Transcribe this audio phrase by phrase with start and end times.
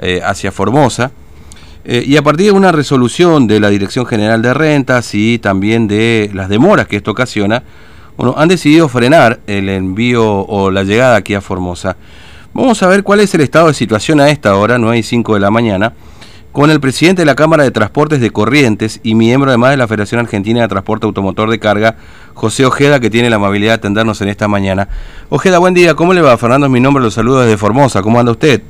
[0.00, 1.12] eh, hacia Formosa.
[1.84, 5.88] Eh, y a partir de una resolución de la Dirección General de Rentas y también
[5.88, 7.62] de las demoras que esto ocasiona,
[8.16, 11.96] bueno, han decidido frenar el envío o la llegada aquí a Formosa.
[12.52, 15.34] Vamos a ver cuál es el estado de situación a esta hora, 9 y 5
[15.34, 15.94] de la mañana,
[16.52, 19.86] con el presidente de la Cámara de Transportes de Corrientes y miembro además de la
[19.86, 21.96] Federación Argentina de Transporte Automotor de Carga,
[22.34, 24.88] José Ojeda, que tiene la amabilidad de atendernos en esta mañana.
[25.28, 26.36] Ojeda, buen día, ¿cómo le va?
[26.36, 28.62] Fernando mi nombre, los saludo desde Formosa, ¿cómo anda usted?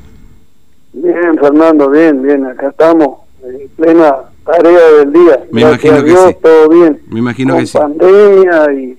[0.93, 5.41] Bien, Fernando, bien, bien, acá estamos en plena tarea del día.
[5.51, 6.37] Me imagino que sí.
[6.43, 7.01] Todo bien.
[7.09, 7.79] Me imagino Con que sí.
[7.79, 8.99] pandemia y,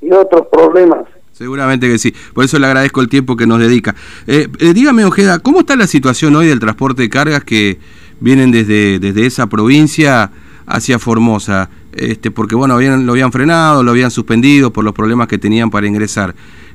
[0.00, 1.00] y otros problemas.
[1.32, 2.14] Seguramente que sí.
[2.32, 3.94] Por eso le agradezco el tiempo que nos dedica.
[4.26, 7.78] Eh, eh, dígame, Ojeda, ¿cómo está la situación hoy del transporte de cargas que
[8.20, 10.30] vienen desde, desde esa provincia
[10.66, 11.68] hacia Formosa?
[11.92, 15.70] Este, porque, bueno, habían, lo habían frenado, lo habían suspendido por los problemas que tenían
[15.70, 16.34] para ingresar.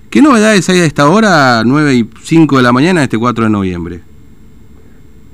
[0.10, 3.50] ¿Qué novedades hay a esta hora, 9 y 5 de la mañana, este 4 de
[3.50, 4.02] noviembre?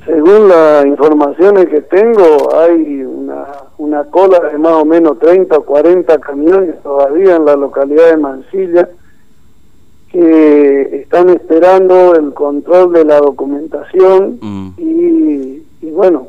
[0.06, 3.48] Según las informaciones que tengo, hay una,
[3.80, 8.18] una cola de más o menos 30 o 40 camiones todavía en la localidad de
[8.18, 8.88] Mansilla
[10.12, 14.70] que están esperando el control de la documentación Mm.
[14.78, 16.28] y, y bueno,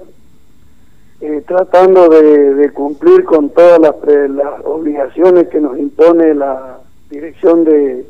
[1.20, 6.78] eh, tratando de, de cumplir con todas las, pre- las obligaciones que nos impone la
[7.10, 8.04] Dirección de,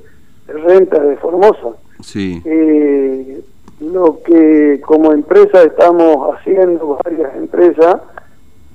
[0.46, 1.76] de Renta de Formosa.
[2.02, 2.40] Sí.
[2.46, 3.15] Eh,
[3.96, 7.96] lo que como empresa estamos haciendo, varias empresas,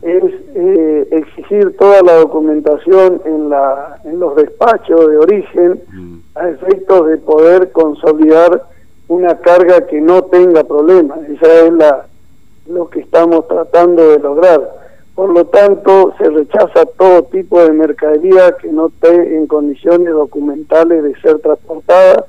[0.02, 0.24] es
[0.56, 6.18] eh, exigir toda la documentación en, la, en los despachos de origen Mm.
[6.36, 8.64] a efectos de poder consolidar
[9.08, 11.20] una carga que no tenga problemas.
[11.30, 12.06] Esa es la,
[12.68, 14.62] lo que estamos tratando de lograr.
[15.14, 21.04] Por lo tanto, se rechaza todo tipo de mercadería que no esté en condiciones documentales
[21.04, 22.26] de ser transportada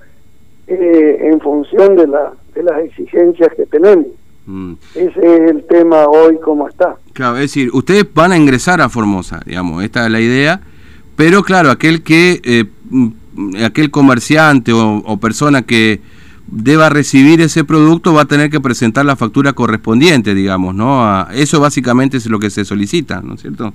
[0.66, 4.06] eh, en función de, la, de las exigencias que tenemos.
[4.46, 4.72] Mm.
[4.94, 5.10] Ese
[5.44, 6.96] es el tema hoy como está.
[7.12, 10.60] Claro, es decir, ustedes van a ingresar a Formosa, digamos, esta es la idea,
[11.16, 12.64] pero claro, aquel que, eh,
[13.64, 16.00] aquel comerciante o, o persona que
[16.48, 21.04] deba recibir ese producto va a tener que presentar la factura correspondiente, digamos, ¿no?
[21.04, 23.72] A- eso básicamente es lo que se solicita, ¿no es cierto?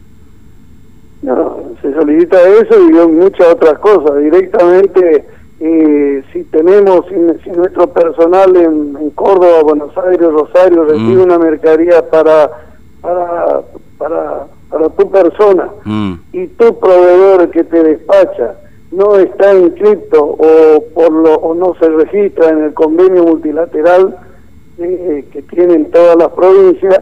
[1.23, 4.21] No, se solicita eso y muchas otras cosas.
[4.21, 5.25] Directamente,
[5.59, 11.21] eh, si tenemos, si, si nuestro personal en, en Córdoba, Buenos Aires, Rosario recibe Mm.
[11.21, 12.51] una mercadería para,
[13.01, 13.61] para,
[13.97, 18.55] para, para tu persona Mm, y tu proveedor que te despacha
[18.91, 24.15] no está inscrito o por lo o no se registra en el convenio multilateral
[24.79, 26.99] eh, que tienen todas las provincias,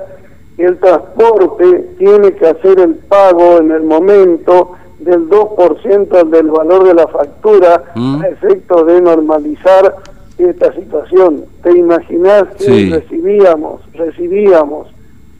[0.58, 6.94] el transporte tiene que hacer el pago en el momento del 2% del valor de
[6.94, 8.22] la factura Mm.
[8.22, 9.96] a efectos de normalizar
[10.38, 11.46] esta situación.
[11.64, 12.90] ¿Te imaginas que Sí.
[12.90, 14.88] recibíamos, recibíamos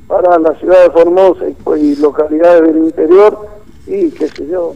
[0.08, 3.38] para la ciudad de Formosa y, pues, y localidades del interior
[3.88, 4.74] y qué sé yo,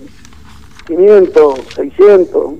[0.87, 2.53] 500, 600,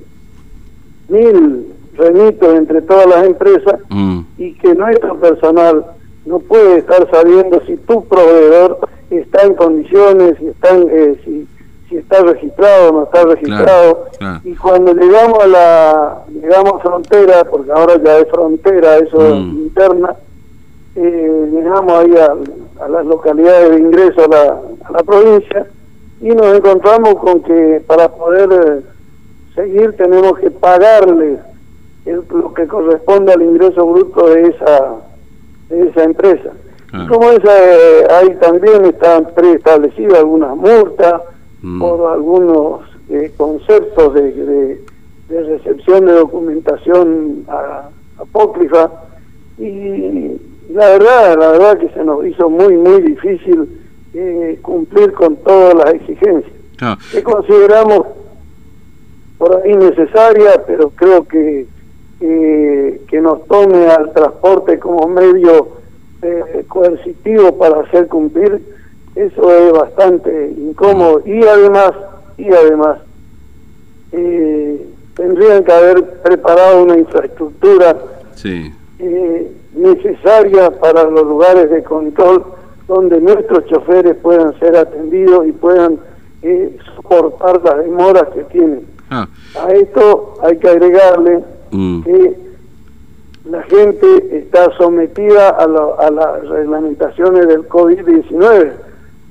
[1.08, 1.66] 1000
[1.96, 5.84] remitos entre todas las empresas mm, y que nuestro personal
[6.26, 8.78] no puede estar sabiendo si tu proveedor
[9.10, 11.46] está en condiciones, si están, eh, si,
[11.90, 14.06] si está registrado o no está registrado.
[14.18, 14.40] claro.
[14.44, 19.34] Y cuando llegamos a la llegamos a frontera, porque ahora ya es frontera, eso es
[19.34, 19.58] Mm.
[19.64, 20.14] interna,
[20.96, 24.42] eh, llegamos ahí a, a las localidades de ingreso a la,
[24.84, 25.66] a la provincia
[26.20, 28.82] y nos encontramos con que para poder eh,
[29.54, 31.38] seguir tenemos que pagarle
[32.06, 34.94] el- lo que corresponde al ingreso bruto de esa
[35.68, 36.50] de esa empresa.
[37.08, 41.22] Como esa eh, ahí también están preestablecidas algunas multas
[41.62, 41.78] Mm.
[41.80, 44.80] por algunos eh, conceptos de, de-
[45.28, 47.88] de recepción de documentación a-
[48.18, 48.90] apócrifa
[49.58, 50.36] y
[50.72, 53.68] la verdad, la verdad que se nos hizo muy muy difícil
[54.14, 56.98] eh, cumplir con todas las exigencias claro.
[57.12, 58.06] que consideramos
[59.38, 61.66] por ahí necesaria, pero creo que
[62.20, 65.68] eh, que nos tome al transporte como medio
[66.22, 68.60] eh, coercitivo para hacer cumplir,
[69.26, 71.92] eso es bastante incómodo y además
[72.38, 72.98] y además
[74.12, 77.96] eh, tendrían que haber preparado una infraestructura
[78.34, 78.72] Sí.
[78.98, 82.44] eh, necesaria para los lugares de control
[82.88, 85.98] donde nuestros choferes puedan ser atendidos y puedan
[86.42, 88.82] eh, soportar las demoras que tienen.
[89.10, 89.28] Ah,
[89.62, 91.40] A esto hay que agregarle
[91.70, 92.36] mm, que
[93.50, 98.72] la gente está sometida a, lo- a las reglamentaciones del COVID-19,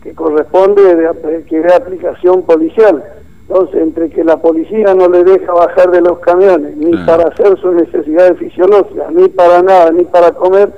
[0.04, 3.04] que corresponde de, que de aplicación policial.
[3.48, 7.58] Entonces, entre que la policía no le deja bajar de los camiones, ni para hacer
[7.60, 10.72] sus necesidades fisiológicas, ni para nada, ni para comer,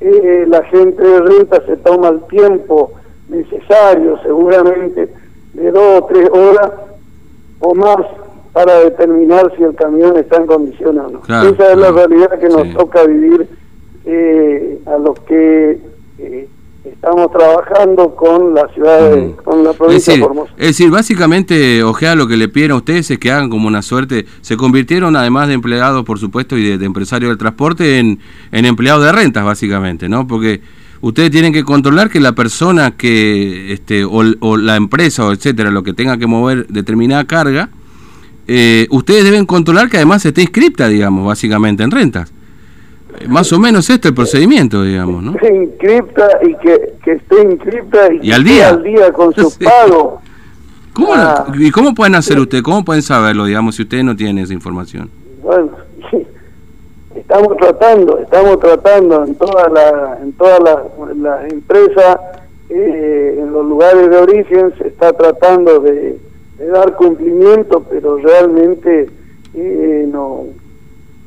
[0.00, 2.92] eh, la gente de renta se toma el tiempo
[3.28, 5.12] necesario, seguramente,
[5.52, 6.72] de dos o tres horas
[7.60, 8.06] o más
[8.52, 11.20] para determinar si el camión está en condiciones o no.
[11.20, 13.46] Esa es la realidad que nos toca vivir
[14.06, 15.78] eh, a los que
[16.18, 16.48] eh,
[16.84, 20.52] estamos trabajando con la ciudad, de, con la provincia de Formosa.
[20.56, 23.82] Es decir, básicamente, Ojea, lo que le piden a ustedes es que hagan como una
[23.82, 28.18] suerte, se convirtieron además de empleados, por supuesto, y de, empresarios del transporte, en,
[28.52, 30.26] en empleados de rentas, básicamente, ¿no?
[30.26, 30.60] Porque
[31.00, 35.82] ustedes tienen que controlar que la persona que, este, o, la empresa, o etcétera, lo
[35.82, 37.70] que tenga que mover determinada carga,
[38.46, 42.32] eh, ustedes deben controlar que además esté inscripta, digamos, básicamente en rentas.
[43.28, 45.34] Más o menos este es el procedimiento, digamos, ¿no?
[45.34, 48.68] Que inscripta y que, que esté inscripta y, al día?
[48.70, 50.20] al día con su pago.
[50.92, 51.46] ¿Cómo, ah.
[51.54, 52.62] ¿Y cómo pueden hacer ustedes?
[52.62, 55.10] ¿Cómo pueden saberlo, digamos, si ustedes no tienen esa información?
[55.42, 55.70] Bueno,
[57.14, 60.60] estamos tratando, estamos tratando en todas las en todas
[61.16, 62.16] las empresas,
[62.68, 66.18] eh, en los lugares de origen, se está tratando de,
[66.72, 69.08] dar cumplimiento, pero realmente
[69.54, 70.44] eh, no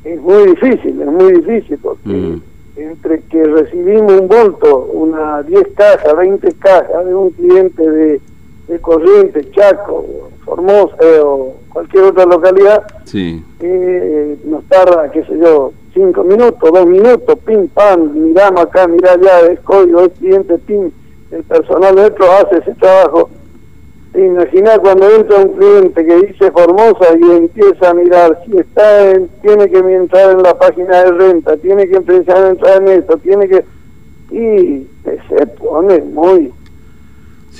[0.04, 2.42] es muy difícil, es muy difícil, porque mm.
[2.76, 8.20] entre que recibimos un volto, una 10 cajas, 20 cajas de un cliente de,
[8.68, 10.04] de Corrientes, Chaco,
[10.44, 13.42] Formosa eh, o cualquier otra localidad, sí.
[14.44, 19.40] nos tarda, qué sé yo, cinco minutos, dos minutos, pim, pam, miramos acá, mira allá,
[19.50, 20.90] es código, es cliente, pim,
[21.30, 23.30] el personal nuestro hace ese trabajo.
[24.14, 29.28] Imagina cuando entra un cliente que dice Formosa y empieza a mirar si está en,
[29.42, 33.16] tiene que entrar en la página de renta, tiene que empezar a entrar en esto,
[33.18, 33.64] tiene que...
[34.30, 34.86] Y
[35.28, 36.52] se pone muy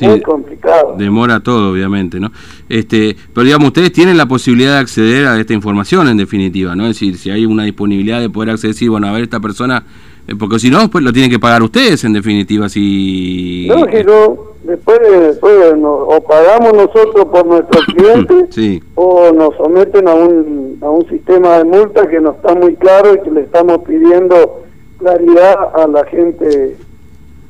[0.00, 0.96] muy complicado.
[0.98, 2.32] Demora todo, obviamente, ¿no?
[2.68, 6.84] Este, pero digamos, ustedes tienen la posibilidad de acceder a esta información, en definitiva, ¿no?
[6.84, 9.84] Es decir, si hay una disponibilidad de poder acceder, sí, bueno, a ver, esta persona,
[10.26, 13.66] eh, porque si no, pues lo tienen que pagar ustedes, en definitiva, si...
[13.68, 14.98] No, que no, después,
[15.42, 21.64] o pagamos nosotros por nuestros clientes, o nos someten a un, a un sistema de
[21.64, 24.62] multa que no está muy claro y que le estamos pidiendo
[24.98, 26.76] claridad a la gente,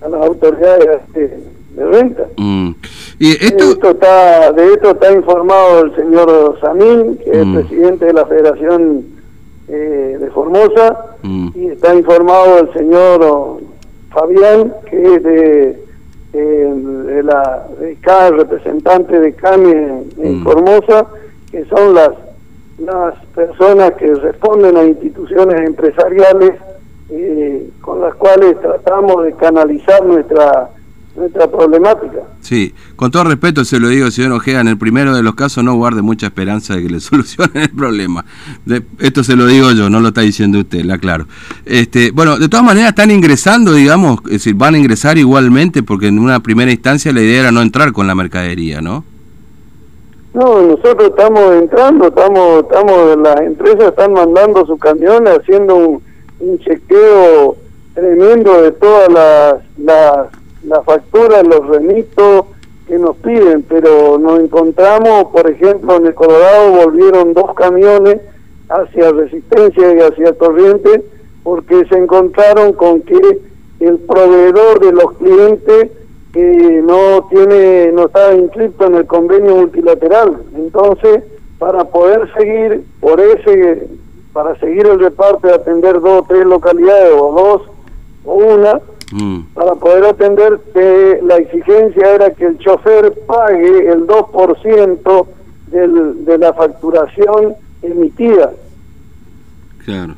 [0.03, 1.01] a las autoridades.
[1.09, 2.27] Este, de renta.
[2.37, 2.71] Mm.
[3.19, 3.91] ¿Y esto...
[3.91, 7.55] está, de esto está informado el señor Samín, que es mm.
[7.55, 9.05] presidente de la Federación
[9.69, 11.49] eh, de Formosa, mm.
[11.55, 13.61] y está informado el señor
[14.11, 15.84] Fabián, que es de,
[16.39, 19.73] de la de representante de CAMI
[20.19, 21.07] en, Formosa,
[21.51, 22.11] que son las
[22.79, 26.55] las personas que responden a instituciones empresariales
[27.11, 30.71] eh, con las cuales tratamos de canalizar nuestra
[31.17, 32.19] nuestra problemática.
[32.41, 35.63] Sí, con todo respeto se lo digo, señor Ojea, en el primero de los casos
[35.63, 38.25] no guarde mucha esperanza de que le solucionen el problema.
[38.99, 41.27] esto se lo digo yo, no lo está diciendo usted, la aclaro.
[41.65, 46.09] Este, bueno, de todas maneras están ingresando, digamos, es decir, van a ingresar igualmente porque
[46.09, 49.05] en una primera instancia la idea era no entrar con la mercadería, ¿no?
[50.35, 56.03] No, nosotros estamos entrando, estamos, estamos, las empresas están mandando sus camiones haciendo un,
[56.41, 57.57] un chequeo
[57.95, 62.47] tremendo de todas las, las la factura, los remitos
[62.87, 68.21] que nos piden, pero nos encontramos, por ejemplo, en el Colorado volvieron dos camiones
[68.69, 71.03] hacia Resistencia y hacia Corriente
[71.43, 73.41] porque se encontraron con que
[73.81, 75.91] el proveedor de los clientes
[76.35, 80.43] eh, no tiene no está inscrito en el convenio multilateral.
[80.57, 81.23] Entonces
[81.59, 83.87] para poder seguir por ese
[84.33, 87.63] para seguir el reparto de atender dos o tres localidades o dos
[88.25, 88.81] o una
[89.15, 89.55] Mm.
[89.55, 95.27] Para poder atender, que la exigencia era que el chofer pague el 2%
[95.69, 98.51] del, de la facturación emitida.
[99.85, 100.15] Claro.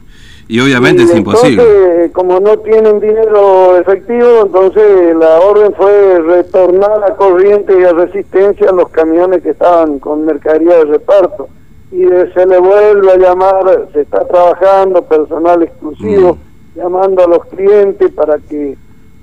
[0.48, 1.62] Y obviamente es imposible.
[1.62, 7.92] Entonces, como no tienen dinero efectivo, entonces la orden fue retornar a corriente y a
[7.92, 11.48] resistencia a los camiones que estaban con mercadería de reparto.
[11.92, 16.36] Y se le vuelve a llamar, se está trabajando personal exclusivo.
[16.36, 18.76] Mm llamando a los clientes para que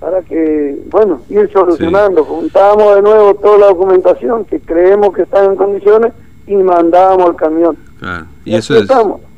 [0.04, 2.26] para que, bueno, ir solucionando.
[2.26, 6.12] Juntamos de nuevo toda la documentación que creemos que están en condiciones
[6.46, 7.78] y mandamos el camión.
[8.00, 8.90] Claro, y, eso es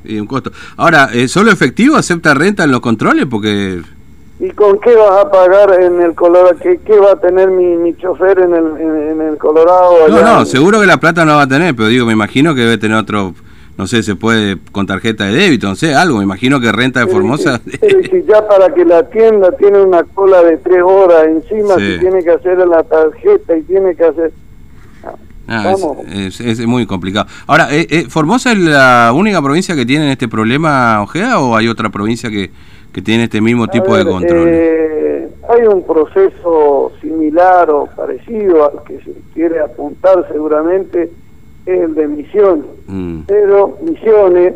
[0.05, 0.51] y un costo.
[0.75, 3.27] Ahora, ¿eh, ¿solo efectivo acepta renta en los controles?
[3.27, 3.79] Porque...
[4.39, 6.57] ¿Y con qué vas a pagar en el Colorado?
[6.59, 10.07] ¿Qué, qué va a tener mi, mi chofer en el, en, el Colorado?
[10.09, 12.61] no, no, seguro que la plata no va a tener, pero digo, me imagino que
[12.61, 13.35] debe tener otro
[13.77, 17.01] no sé, se puede con tarjeta de débito, no sé, algo, me imagino que renta
[17.01, 17.61] de Formosa.
[18.27, 21.97] ya para que la tienda tiene una cola de tres horas encima, sí.
[21.99, 24.31] tiene que hacer la tarjeta y tiene que hacer...
[25.47, 25.75] Ah,
[26.09, 27.27] es, muy complicado.
[27.45, 31.67] Ahora, eh, eh, ¿Formosa es la única provincia que tiene este problema, Ojeda, o hay
[31.67, 32.49] otra provincia que,
[32.91, 34.47] que tiene este mismo tipo de control.
[34.49, 41.11] Eh, hay un proceso similar o parecido al que se quiere apuntar seguramente,
[41.65, 42.65] el de Misiones.
[42.87, 43.21] Mm.
[43.27, 44.53] Pero Misiones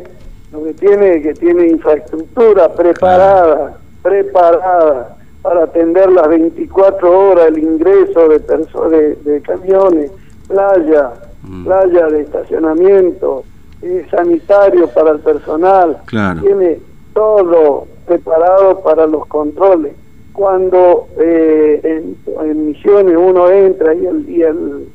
[0.51, 7.59] lo que tiene es que tiene infraestructura preparada, preparada para atender las 24 horas el
[7.59, 10.11] ingreso de, de, de camiones,
[10.47, 11.11] playa,
[11.43, 11.65] mm.
[11.65, 13.43] playa de estacionamiento,
[13.81, 15.97] eh, sanitario para el personal,
[16.41, 16.79] tiene
[17.13, 19.93] todo preparado para los controles.
[20.33, 22.03] Cuando eh,
[22.43, 24.87] en, misiones uno entra y el, y el,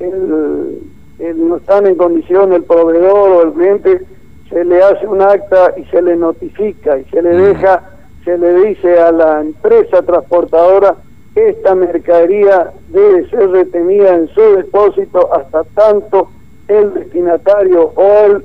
[0.00, 0.78] el,
[1.18, 4.02] no están en condición el proveedor o el cliente,
[4.48, 7.42] se le hace un acta y se le notifica y se le mm.
[7.42, 7.82] deja,
[8.24, 10.96] se le dice a la empresa transportadora
[11.34, 16.28] esta mercadería debe ser retenida en su depósito hasta tanto
[16.68, 18.44] el destinatario o el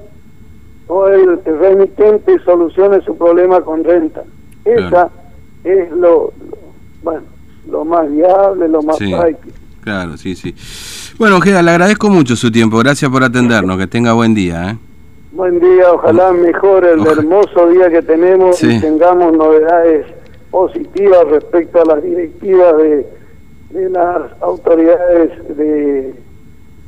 [0.88, 4.24] o el remitente solucione su problema con renta.
[4.64, 5.10] Esa
[5.66, 6.32] es lo,
[7.04, 7.24] bueno,
[7.70, 9.58] lo más viable, lo más práctico.
[9.82, 10.56] Claro, sí, sí.
[11.18, 12.78] Bueno, Ojeda, le agradezco mucho su tiempo.
[12.78, 13.78] Gracias por atendernos.
[13.78, 14.72] Que tenga buen día.
[14.72, 14.78] ¿eh?
[15.32, 15.92] Buen día.
[15.92, 20.06] Ojalá mejore el hermoso día que tenemos y tengamos novedades
[20.52, 23.08] positivas respecto a las directivas de,
[23.72, 26.14] de las autoridades de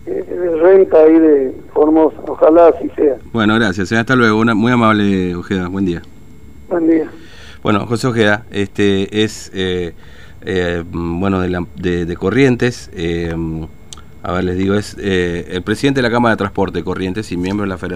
[0.10, 2.18] de renta y de Formosa.
[2.28, 3.18] Ojalá así sea.
[3.32, 3.92] Bueno, gracias.
[3.92, 4.40] Hasta luego.
[4.40, 5.68] Una, muy amable, Ojeda.
[5.68, 6.02] Buen día.
[6.70, 7.10] Buen día.
[7.62, 9.94] Bueno, José Ojeda este es, eh,
[10.42, 12.90] eh, bueno, de, de, Corrientes.
[12.94, 13.36] Eh,
[14.22, 17.64] a ver, les digo, es el presidente de la Cámara de Transporte Corrientes y miembro
[17.64, 17.90] de la Federación.